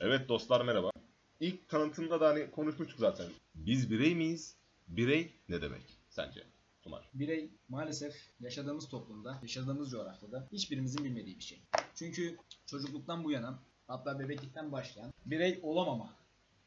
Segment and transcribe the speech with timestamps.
[0.00, 0.90] Evet dostlar merhaba.
[1.40, 3.26] İlk tanıtımda da hani konuşmuştuk zaten.
[3.54, 4.56] Biz birey miyiz?
[4.88, 6.42] Birey ne demek sence?
[6.82, 7.08] Tumar.
[7.14, 11.62] Birey maalesef yaşadığımız toplumda, yaşadığımız coğrafyada hiçbirimizin bilmediği bir şey.
[11.94, 16.14] Çünkü çocukluktan bu yana, hatta bebeklikten başlayan birey olamama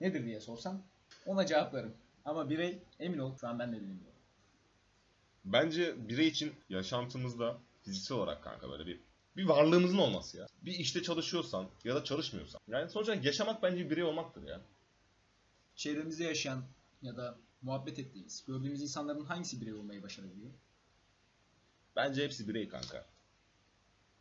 [0.01, 0.81] nedir diye sorsam
[1.25, 1.93] ona cevaplarım.
[2.25, 4.19] Ama birey emin ol şu an ben de bilmiyorum.
[5.45, 8.99] Bence birey için yaşantımızda fiziksel olarak kanka böyle bir
[9.37, 10.47] bir varlığımızın olması ya.
[10.61, 12.61] Bir işte çalışıyorsan ya da çalışmıyorsan.
[12.67, 14.61] Yani sonuçta yaşamak bence bir birey olmaktır ya.
[15.75, 16.63] Çevremizde yaşayan
[17.01, 20.51] ya da muhabbet ettiğimiz, gördüğümüz insanların hangisi birey olmayı başarabiliyor?
[21.95, 23.05] Bence hepsi birey kanka.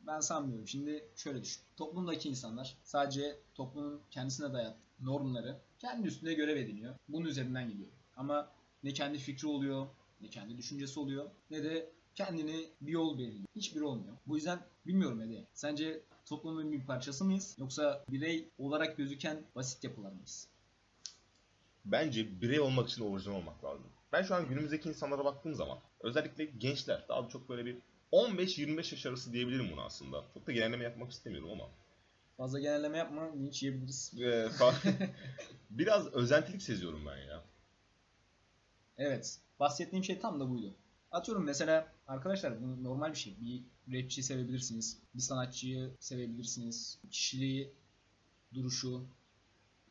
[0.01, 0.69] Ben sanmıyorum.
[0.69, 1.63] Şimdi şöyle düşün.
[1.77, 6.95] Toplumdaki insanlar sadece toplumun kendisine dayattığı normları kendi üstünde görev ediniyor.
[7.09, 7.91] Bunun üzerinden gidiyor.
[8.17, 8.53] Ama
[8.83, 9.87] ne kendi fikri oluyor,
[10.21, 13.47] ne kendi düşüncesi oluyor, ne de kendini bir yol belirliyor.
[13.57, 14.17] Hiçbiri olmuyor.
[14.27, 15.45] Bu yüzden bilmiyorum Ede.
[15.55, 17.57] Sence toplumun bir parçası mıyız?
[17.59, 20.49] Yoksa birey olarak gözüken basit yapılar mıyız?
[21.85, 23.87] Bence birey olmak için orijinal olmak lazım.
[24.13, 27.77] Ben şu an günümüzdeki insanlara baktığım zaman özellikle gençler daha çok böyle bir
[28.13, 30.25] 15-25 yaş arası diyebilirim buna aslında.
[30.35, 31.69] Çok da genelleme yapmak istemiyorum ama.
[32.37, 34.21] Fazla genelleme yapma, linç yiyebiliriz.
[34.21, 34.49] Ee,
[35.71, 37.45] biraz özentilik seziyorum ben ya.
[38.99, 39.39] Evet.
[39.61, 40.75] Bahsettiğim şey tam da buydu.
[41.13, 43.37] Atıyorum mesela arkadaşlar bu normal bir şey.
[43.41, 43.63] Bir
[44.03, 44.99] rapçiyi sevebilirsiniz.
[45.15, 46.99] Bir sanatçıyı sevebilirsiniz.
[47.11, 47.73] Kişiliği,
[48.55, 49.05] duruşu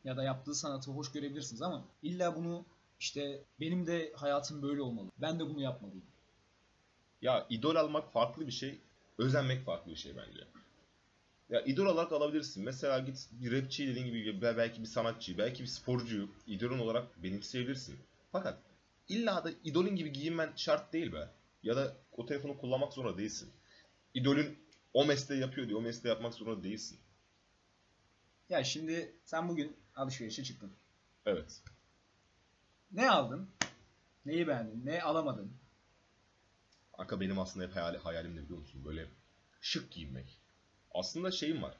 [0.04, 2.64] ya da yaptığı sanatı hoş görebilirsiniz ama illa bunu
[3.00, 5.08] işte benim de hayatım böyle olmalı.
[5.18, 6.04] Ben de bunu yapmalıyım.
[7.22, 8.78] Ya idol almak farklı bir şey,
[9.18, 10.40] özenmek farklı bir şey bence.
[11.50, 12.64] Ya idol olarak alabilirsin.
[12.64, 17.22] Mesela git bir rapçi dediğin gibi be- belki bir sanatçı, belki bir sporcuyu idolün olarak
[17.22, 17.96] benimseyebilirsin.
[18.32, 18.58] Fakat
[19.10, 21.28] illa da idolün gibi giyinmen şart değil be.
[21.62, 23.52] Ya da o telefonu kullanmak zorunda değilsin.
[24.14, 24.58] İdolün
[24.94, 26.98] o mesleği yapıyor diye o mesleği yapmak zorunda değilsin.
[28.48, 30.72] Ya şimdi sen bugün alışverişe çıktın.
[31.26, 31.62] Evet.
[32.92, 33.50] Ne aldın?
[34.26, 34.86] Neyi beğendin?
[34.86, 35.52] Ne alamadın?
[36.96, 38.84] Kanka benim aslında hep hayali, hayalim ne biliyor musun?
[38.84, 39.06] Böyle
[39.60, 40.40] şık giyinmek.
[40.94, 41.76] Aslında şeyim var.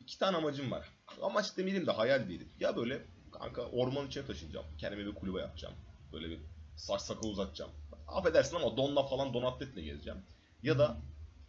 [0.00, 0.88] İki tane amacım var.
[1.22, 2.48] Amaç demeyelim de hayal diyelim.
[2.60, 4.66] Ya böyle kanka orman içine taşınacağım.
[4.78, 5.74] Kendime bir kulübe yapacağım.
[6.12, 6.40] Böyle bir
[6.76, 7.70] saç sakal uzatacağım.
[8.08, 10.18] Affedersin ama donla falan don atletle gezeceğim.
[10.62, 10.96] Ya da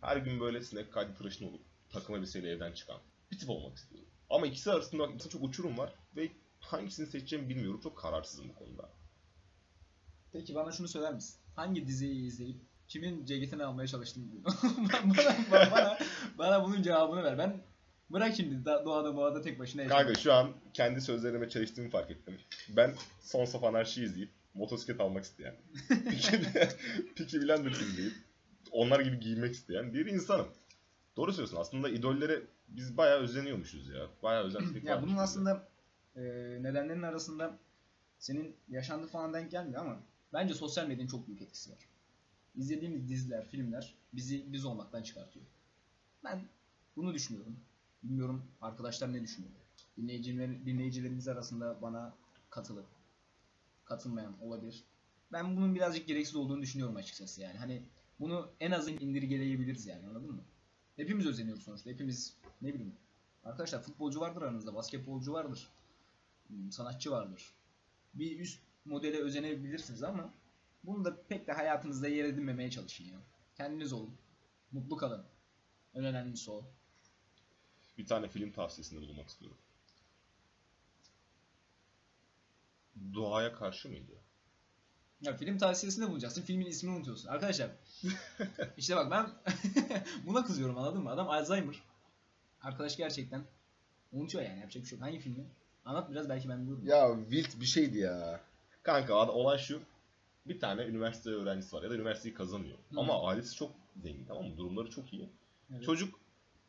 [0.02, 2.98] her gün böyle sinek kaydı tıraşın olup takım elbiseyle evden çıkan
[3.32, 4.10] bir tip olmak istiyorum.
[4.30, 7.80] Ama ikisi arasında mesela çok uçurum var ve hangisini seçeceğimi bilmiyorum.
[7.84, 8.90] Çok kararsızım bu konuda.
[10.34, 11.36] Peki bana şunu söyler misin?
[11.56, 14.44] Hangi diziyi izleyip kimin ceketini almaya çalıştın bugün?
[14.94, 15.98] bana, bana, bana,
[16.38, 17.38] bana bunun cevabını ver.
[17.38, 17.62] Ben
[18.10, 20.06] bırak şimdi da- doğada boğada tek başına yaşamayı.
[20.06, 22.38] Kanka şu an kendi sözlerime çeliştiğimi fark ettim.
[22.70, 25.56] Ben Sons of Anarchy izleyip motosiklet almak isteyen,
[27.16, 28.14] Peaky Blinders izleyip
[28.72, 30.48] onlar gibi giyinmek isteyen bir insanım.
[31.18, 31.58] Doğru söylüyorsun.
[31.58, 34.08] Aslında idollere biz bayağı özeniyormuşuz ya.
[34.24, 35.68] Bayağı özentilik Ya bunun aslında
[36.16, 36.22] e,
[36.62, 37.58] nedenlerinin arasında
[38.20, 40.00] senin yaşandığı falan denk gelmiyor ama
[40.34, 41.80] bence sosyal medyanın çok büyük etkisi var.
[42.56, 45.46] İzlediğimiz diziler, filmler bizi biz olmaktan çıkartıyor.
[46.24, 46.42] Ben
[46.96, 47.56] bunu düşünüyorum.
[48.04, 49.54] Bilmiyorum arkadaşlar ne düşünüyor?
[49.98, 52.14] Dinleyiciler, dinleyicilerimiz arasında bana
[52.50, 52.86] katılıp
[53.86, 54.84] katılmayan olabilir.
[55.32, 57.58] Ben bunun birazcık gereksiz olduğunu düşünüyorum açıkçası yani.
[57.58, 57.84] Hani
[58.20, 60.44] bunu en az indirgeleyebiliriz yani anladın mı?
[60.96, 61.90] Hepimiz özeniyoruz sonuçta.
[61.90, 62.96] Hepimiz ne bileyim
[63.46, 65.68] Arkadaşlar futbolcu vardır aranızda, basketbolcu vardır,
[66.48, 67.54] hmm, sanatçı vardır.
[68.14, 70.34] Bir üst modele özenebilirsiniz ama
[70.84, 73.18] bunu da pek de hayatınızda yer edinmemeye çalışın ya.
[73.56, 74.18] Kendiniz olun.
[74.72, 75.26] Mutlu kalın.
[75.94, 76.66] En önemlisi o.
[77.98, 79.58] Bir tane film tavsiyesinde bulunmak istiyorum.
[83.14, 84.12] Doğaya karşı mıydı?
[85.22, 86.42] Ya film tavsiyesinde bulacaksın.
[86.42, 87.28] Filmin ismini unutuyorsun.
[87.30, 87.70] Arkadaşlar
[88.78, 89.30] işte bak ben
[90.28, 91.10] buna kızıyorum anladın mı?
[91.10, 91.76] Adam Alzheimer.
[92.62, 93.44] Arkadaş gerçekten
[94.12, 95.08] unutuyor yani yapacak bir şey yok.
[95.08, 95.46] Hangi filmi?
[95.86, 96.88] Anlat biraz belki ben biliyorum.
[96.88, 98.42] Ya wild bir şeydi ya.
[98.84, 99.82] Kanka olay şu.
[100.46, 102.78] Bir tane üniversite öğrencisi var ya da üniversiteyi kazanıyor.
[102.78, 103.00] Hı.
[103.00, 103.72] Ama ailesi çok
[104.04, 104.58] zengin tamam mı?
[104.58, 105.30] Durumları çok iyi.
[105.72, 105.84] Evet.
[105.84, 106.20] Çocuk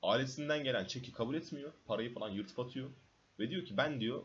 [0.03, 1.73] ailesinden gelen çeki kabul etmiyor.
[1.87, 2.91] Parayı falan yırtıp atıyor.
[3.39, 4.23] Ve diyor ki ben diyor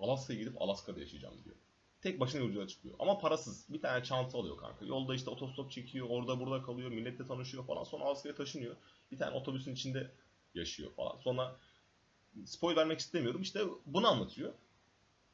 [0.00, 1.56] Alaska'ya gidip Alaska'da yaşayacağım diyor.
[2.00, 2.94] Tek başına yolculuğa çıkıyor.
[2.98, 3.66] Ama parasız.
[3.68, 4.84] Bir tane çanta alıyor kanka.
[4.84, 6.06] Yolda işte otostop çekiyor.
[6.10, 6.90] Orada burada kalıyor.
[6.90, 7.84] Milletle tanışıyor falan.
[7.84, 8.76] Sonra Alaska'ya taşınıyor.
[9.12, 10.10] Bir tane otobüsün içinde
[10.54, 11.16] yaşıyor falan.
[11.16, 11.56] Sonra
[12.44, 13.42] spoil vermek istemiyorum.
[13.42, 14.52] İşte bunu anlatıyor.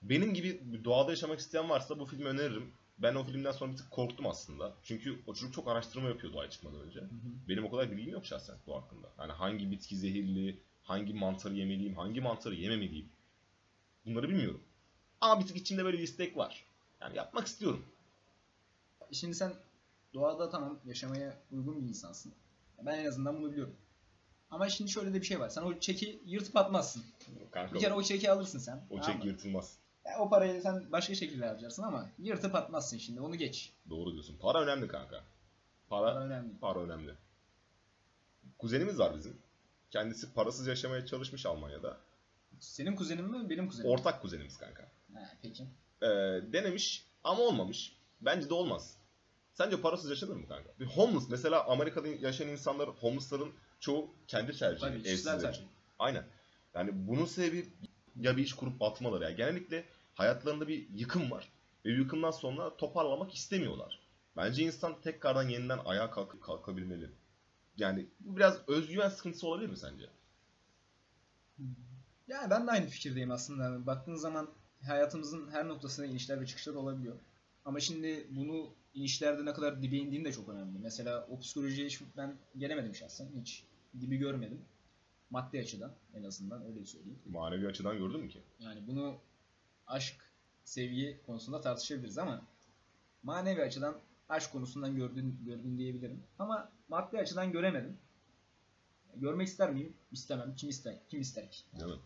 [0.02, 2.72] Benim gibi doğada yaşamak isteyen varsa bu filmi öneririm.
[2.98, 4.74] Ben o filmden sonra bir tık korktum aslında.
[4.82, 7.00] Çünkü o çocuk çok araştırma yapıyor doğaya çıkmadan önce.
[7.00, 7.48] Hı hı.
[7.48, 9.12] Benim o kadar bilgim yok şahsen doğa hakkında.
[9.18, 13.08] Yani hangi bitki zehirli, hangi mantarı yemeliyim, hangi mantarı yememeliyim.
[14.06, 14.62] Bunları bilmiyorum.
[15.20, 16.64] Ama bir tık içimde böyle bir istek var.
[17.00, 17.84] Yani yapmak istiyorum.
[19.12, 19.52] Şimdi sen
[20.14, 22.32] doğada tamam yaşamaya uygun bir insansın.
[22.82, 23.76] Ben en azından bunu biliyorum.
[24.50, 25.48] Ama şimdi şöyle de bir şey var.
[25.48, 27.02] Sen o çeki yırtıp atmazsın.
[27.50, 28.76] Kanka Bir kere o çeki alırsın sen.
[28.90, 29.30] o tamam çek mı?
[29.30, 29.76] yırtılmaz.
[30.04, 33.72] Ya o parayı sen başka şekilde harcarsın ama yırtıp atmazsın şimdi onu geç.
[33.90, 34.38] Doğru diyorsun.
[34.40, 35.24] Para önemli kanka.
[35.88, 36.58] Para, Para önemli.
[36.60, 37.14] para önemli.
[38.58, 39.36] Kuzenimiz var bizim.
[39.90, 41.96] Kendisi parasız yaşamaya çalışmış Almanya'da.
[42.62, 43.90] Senin kuzenin mi benim kuzenim?
[43.90, 43.94] mi?
[43.94, 44.82] Ortak kuzenimiz kanka.
[45.14, 45.62] Ha, peki.
[46.02, 46.06] Ee,
[46.52, 47.96] denemiş ama olmamış.
[48.20, 48.96] Bence de olmaz.
[49.52, 50.70] Sence parasız yaşanır mı kanka?
[50.80, 54.80] Bir homeless mesela Amerika'da yaşayan insanlar homeless'ların çoğu kendi tercihi.
[54.80, 55.40] Tabii kişisel evsizleri.
[55.40, 55.62] tercih.
[55.98, 56.24] Aynen.
[56.74, 57.68] Yani bunun sebebi
[58.16, 59.24] ya bir iş kurup batmaları.
[59.24, 59.84] Yani genellikle
[60.14, 61.48] hayatlarında bir yıkım var.
[61.84, 64.00] Ve yıkımdan sonra toparlamak istemiyorlar.
[64.36, 67.10] Bence insan tekrardan yeniden ayağa kalk kalkabilmeli.
[67.76, 70.06] Yani bu biraz özgüven sıkıntısı olabilir mi sence?
[72.32, 73.86] Yani ben de aynı fikirdeyim aslında.
[73.86, 74.48] Baktığın zaman
[74.82, 77.16] hayatımızın her noktasında inişler ve çıkışlar olabiliyor.
[77.64, 80.78] Ama şimdi bunu inişlerde ne kadar dibe indiğin de çok önemli.
[80.78, 83.28] Mesela o psikolojiye hiç ben gelemedim şahsen.
[83.40, 83.64] Hiç
[84.00, 84.60] dibi görmedim.
[85.30, 87.18] Maddi açıdan en azından öyle söyleyeyim.
[87.26, 88.42] Manevi açıdan gördün mü ki?
[88.60, 89.18] Yani bunu
[89.86, 90.16] aşk,
[90.64, 92.42] sevgi konusunda tartışabiliriz ama
[93.22, 93.96] manevi açıdan
[94.28, 96.22] aşk konusundan gördün, gördün diyebilirim.
[96.38, 97.98] Ama maddi açıdan göremedim.
[99.16, 99.96] Görmek ister miyim?
[100.12, 100.54] İstemem.
[100.54, 100.94] Kim ister?
[101.08, 101.62] Kim ister ki?
[101.78, 101.98] Değil mi?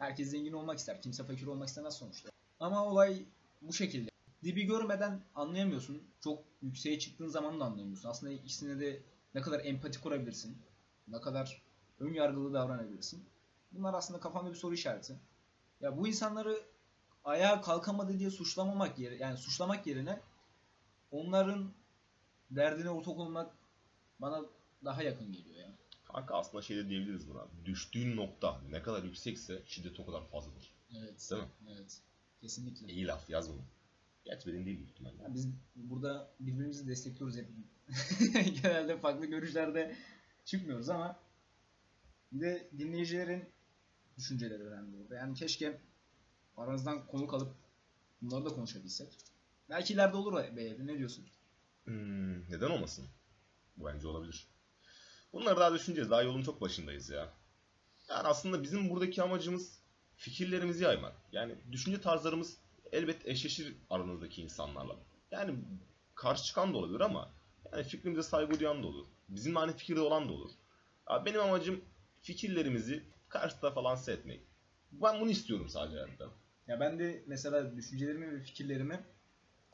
[0.00, 1.02] Herkes zengin olmak ister.
[1.02, 2.30] Kimse fakir olmak istemez sonuçta.
[2.60, 3.24] Ama olay
[3.62, 4.10] bu şekilde.
[4.44, 6.02] Dibi görmeden anlayamıyorsun.
[6.20, 8.08] Çok yükseğe çıktığın zaman da anlayamıyorsun.
[8.08, 9.02] Aslında ikisine de
[9.34, 10.58] ne kadar empati kurabilirsin.
[11.08, 11.62] Ne kadar
[11.98, 13.24] ön yargılı davranabilirsin.
[13.72, 15.20] Bunlar aslında kafamda bir soru işareti.
[15.80, 16.60] Ya bu insanları
[17.24, 20.20] ayağa kalkamadı diye suçlamamak yerine yani suçlamak yerine
[21.10, 21.72] onların
[22.50, 23.54] derdine ortak olmak
[24.18, 24.44] bana
[24.84, 25.49] daha yakın geliyor.
[26.12, 27.46] Kanka aslında şey de diyebiliriz buna.
[27.64, 30.74] Düştüğün nokta ne kadar yüksekse şiddet o kadar fazladır.
[30.98, 31.28] Evet.
[31.30, 31.48] Değil mi?
[31.70, 32.00] Evet.
[32.40, 32.92] Kesinlikle.
[32.92, 33.62] İyi laf yaz bunu.
[34.24, 35.22] Gerçi benim değil büyük ihtimalle.
[35.22, 37.48] Ya biz burada birbirimizi destekliyoruz hep.
[38.62, 39.96] Genelde farklı görüşlerde
[40.44, 41.20] çıkmıyoruz ama
[42.32, 43.44] bir de dinleyicilerin
[44.16, 45.14] düşünceleri önemli burada.
[45.14, 45.80] Yani keşke
[46.56, 47.54] aranızdan konuk alıp
[48.22, 49.18] bunları da konuşabilsek.
[49.70, 51.26] Belki ileride olur be ne diyorsun?
[51.84, 53.06] Hmm, neden olmasın?
[53.76, 54.48] Bu bence olabilir.
[55.32, 56.10] Bunları daha düşüneceğiz.
[56.10, 57.28] Daha yolun çok başındayız ya.
[58.08, 59.78] Yani aslında bizim buradaki amacımız
[60.16, 61.12] fikirlerimizi yaymak.
[61.32, 62.56] Yani düşünce tarzlarımız
[62.92, 64.96] elbet eşleşir aranızdaki insanlarla.
[65.30, 65.54] Yani
[66.14, 67.30] karşı çıkan da olabilir ama
[67.72, 69.06] yani fikrimize saygı duyan da olur.
[69.28, 70.50] Bizimle aynı fikirde olan da olur.
[71.10, 71.84] Ya benim amacım
[72.22, 74.40] fikirlerimizi karşıda falan etmek.
[74.92, 76.28] Ben bunu istiyorum sadece hayatta.
[76.66, 79.00] Ya ben de mesela düşüncelerimi ve fikirlerimi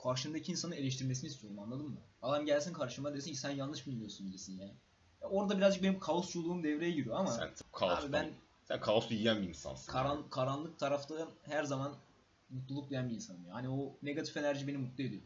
[0.02, 2.00] karşımdaki insanı eleştirmesini istiyorum anladın mı?
[2.22, 4.74] Adam gelsin karşıma desin ki sen yanlış mı biliyorsun desin ya.
[5.22, 8.30] Orada birazcık benim kaosçuluğum devreye giriyor ama Sen kaostan, abi ben
[8.64, 9.92] sen kaosu yiyen bir insansın.
[9.92, 11.96] karan, karanlık tarafta her zaman
[12.50, 13.46] mutluluk duyan bir insanım.
[13.48, 15.22] Yani o negatif enerji beni mutlu ediyor.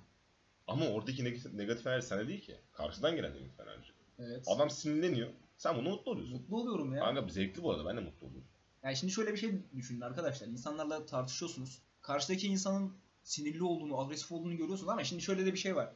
[0.66, 2.56] Ama oradaki negatif, negatif enerji sende değil ki.
[2.72, 3.92] Karşıdan gelen negatif enerji.
[4.18, 4.44] Evet.
[4.48, 5.28] Adam sinirleniyor.
[5.58, 6.36] Sen bunu mutlu oluyorsun.
[6.40, 7.00] Mutlu oluyorum ya.
[7.00, 7.86] Kanka zevkli bu arada.
[7.86, 8.48] Ben de mutlu oluyorum.
[8.82, 10.46] Yani şimdi şöyle bir şey düşünün arkadaşlar.
[10.46, 11.82] İnsanlarla tartışıyorsunuz.
[12.02, 12.92] Karşıdaki insanın
[13.22, 15.92] sinirli olduğunu, agresif olduğunu görüyorsunuz ama şimdi şöyle de bir şey var.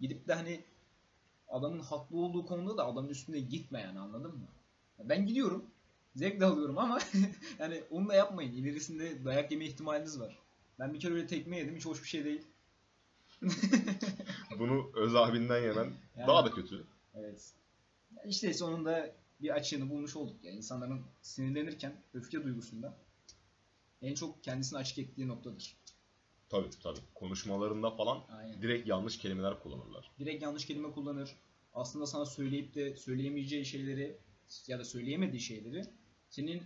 [0.00, 0.64] Gidip de hani
[1.48, 4.46] adamın haklı olduğu konuda da adamın üstünde gitme yani anladın mı?
[4.98, 5.64] Ben gidiyorum.
[6.16, 6.98] Zevk de alıyorum ama
[7.58, 8.52] yani onu da yapmayın.
[8.52, 10.38] İlerisinde dayak yeme ihtimaliniz var.
[10.78, 11.76] Ben bir kere öyle tekme yedim.
[11.76, 12.42] Hiç hoş bir şey değil.
[14.58, 16.84] Bunu öz abinden yemen Yani- daha da kötü.
[17.14, 17.52] Evet.
[18.16, 19.10] Yani işte sonunda
[19.40, 20.52] bir açığını bulmuş olduk ya.
[20.52, 22.94] İnsanların sinirlenirken öfke duygusunda
[24.02, 25.76] en çok kendisini açık ettiği noktadır.
[26.48, 26.98] Tabii tabii.
[27.14, 28.62] Konuşmalarında falan Aynen.
[28.62, 30.10] direkt yanlış kelimeler kullanırlar.
[30.18, 31.36] Direkt yanlış kelime kullanır.
[31.74, 34.18] Aslında sana söyleyip de söyleyemeyeceği şeyleri
[34.66, 35.84] ya da söyleyemediği şeyleri
[36.28, 36.62] senin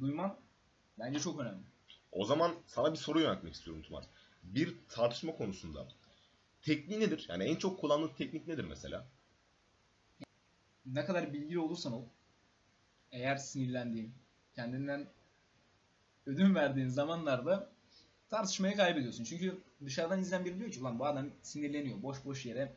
[0.00, 0.36] duyman
[0.98, 1.62] bence çok önemli.
[2.12, 4.04] O zaman sana bir soru yöneltmek istiyorum Tumar.
[4.42, 5.88] Bir tartışma konusunda
[6.62, 7.26] tekniği nedir?
[7.28, 9.06] Yani en çok kullandığın teknik nedir mesela?
[10.86, 12.04] Ne kadar bilgili olursan ol,
[13.12, 14.14] eğer sinirlendiğin,
[14.54, 15.08] kendinden
[16.26, 17.72] ödün verdiğin zamanlarda
[18.30, 19.24] tartışmayı kaybediyorsun.
[19.24, 22.76] Çünkü dışarıdan izleyen biri diyor ki ulan bu adam sinirleniyor, boş boş yere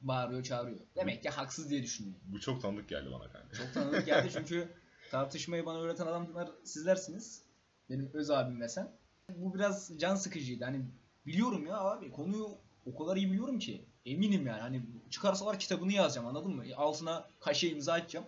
[0.00, 0.78] bağırıyor, çağırıyor.
[0.96, 2.16] Demek ki haksız diye düşünüyor.
[2.24, 3.56] Bu çok tanıdık geldi bana kanka.
[3.56, 4.68] Çok tanıdık geldi çünkü
[5.10, 7.42] tartışmayı bana öğreten adamlar sizlersiniz.
[7.90, 8.92] Benim öz abim ve sen.
[9.36, 10.64] Bu biraz can sıkıcıydı.
[10.64, 10.84] Hani
[11.26, 12.48] biliyorum ya abi konuyu
[12.86, 13.84] o kadar iyi biliyorum ki.
[14.06, 14.60] Eminim yani.
[14.60, 16.64] Hani çıkarsalar kitabını yazacağım anladın mı?
[16.76, 18.26] Altına kaşe imza atacağım.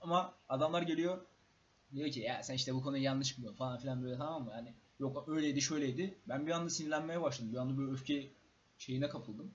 [0.00, 1.18] Ama adamlar geliyor
[1.92, 4.50] diyor ki ya sen işte bu konuyu yanlış biliyorsun falan filan böyle tamam mı?
[4.52, 6.14] Yani yok öyleydi şöyleydi.
[6.28, 7.52] Ben bir anda sinirlenmeye başladım.
[7.52, 8.30] Bir anda böyle öfke
[8.78, 9.50] şeyine kapıldım.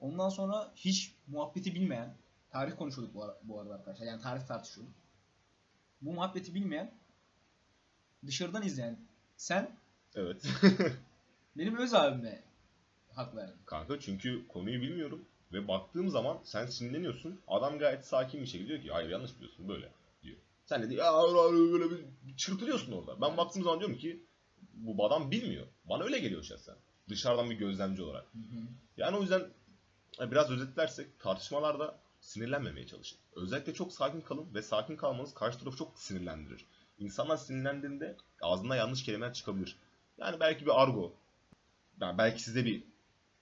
[0.00, 2.14] Ondan sonra hiç muhabbeti bilmeyen,
[2.50, 4.06] tarih konuşuyorduk bu, ara- bu arada arkadaşlar.
[4.06, 4.94] Yani tarih tartışıyorduk.
[6.02, 6.94] Bu muhabbeti bilmeyen,
[8.26, 8.98] dışarıdan izleyen
[9.36, 9.70] sen
[10.14, 10.42] Evet.
[11.56, 12.42] benim öz abime
[13.14, 13.54] hak verdin.
[13.66, 17.40] kanka çünkü konuyu bilmiyorum ve baktığım zaman sen sinirleniyorsun.
[17.48, 19.92] Adam gayet sakin bir şekilde diyor ki hayır yanlış biliyorsun böyle
[20.22, 20.36] diyor.
[20.64, 23.20] Sen de ya böyle bir çırpılıyorsun orada.
[23.20, 24.20] Ben baktığım zaman diyorum ki
[24.74, 25.66] bu adam bilmiyor.
[25.84, 26.76] Bana öyle geliyor şahsen.
[27.08, 28.26] Dışarıdan bir gözlemci olarak.
[28.96, 29.48] Yani o yüzden
[30.20, 33.18] e, biraz özetlersek tartışmalarda sinirlenmemeye çalışın.
[33.36, 36.66] Özellikle çok sakin kalın ve sakin kalmanız karşı tarafı çok sinirlendirir.
[36.98, 39.76] İnsanlar sinirlendiğinde ağzından yanlış kelimeler çıkabilir.
[40.18, 41.12] Yani belki bir argo,
[42.00, 42.84] yani belki size bir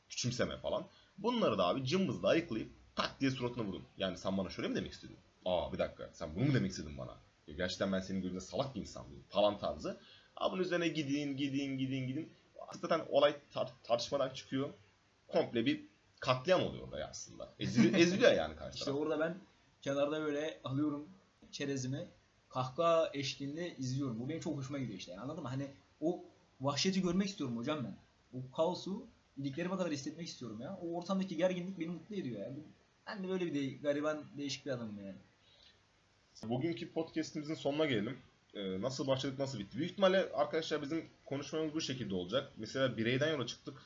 [0.08, 0.87] küçümseme falan.
[1.18, 3.84] Bunları da abi cımbızla ayıklayıp tak diye suratına vurun.
[3.98, 5.16] Yani sen bana şöyle mi demek istedin?
[5.44, 7.16] Aa bir dakika sen bunu mu demek istedin bana?
[7.46, 9.25] Ya gerçekten ben senin gözünde salak bir insan mıyım?
[9.28, 10.00] Falan tarzı.
[10.38, 12.33] Abi bunun üzerine gidin gidin gidin gidin.
[12.80, 14.71] Zaten olay tar- tartışmadan çıkıyor.
[15.28, 15.85] Komple bir
[16.21, 17.54] katliam oluyor orada aslında.
[17.59, 19.38] Ezili, eziliyor yani karşı İşte orada ben
[19.83, 21.09] kenarda böyle alıyorum
[21.52, 22.09] çerezimi
[22.49, 24.21] kahkaha eşliğinde izliyorum.
[24.21, 25.18] Bu benim çok hoşuma gidiyor işte.
[25.18, 25.49] Anladın mı?
[25.49, 26.25] Hani o
[26.61, 27.97] vahşeti görmek istiyorum hocam ben.
[28.38, 30.78] O kaosu iliklerime kadar hissetmek istiyorum ya.
[30.83, 32.52] O ortamdaki gerginlik beni mutlu ediyor ya.
[33.07, 35.18] Ben de böyle bir de, gariban değişik bir adamım yani.
[36.45, 38.18] Bugünkü podcastimizin sonuna gelelim.
[38.58, 39.78] Ee, nasıl başladık, nasıl bitti?
[39.78, 42.52] Büyük ihtimalle arkadaşlar bizim konuşmamız bu şekilde olacak.
[42.56, 43.78] Mesela bireyden yola çıktık.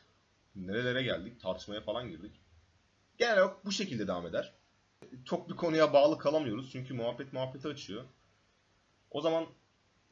[0.56, 1.40] Nerelere geldik?
[1.40, 2.32] Tartışmaya falan girdik.
[3.18, 4.52] Genel olarak bu şekilde devam eder.
[5.24, 6.72] Çok bir konuya bağlı kalamıyoruz.
[6.72, 8.04] Çünkü muhabbet muhabbeti açıyor.
[9.10, 9.46] O zaman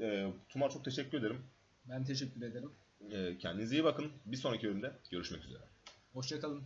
[0.00, 1.42] e, Tuma çok teşekkür ederim.
[1.84, 2.72] Ben teşekkür ederim.
[3.10, 4.12] E, kendinize iyi bakın.
[4.26, 5.62] Bir sonraki bölümde görüşmek üzere.
[6.12, 6.62] Hoşçakalın.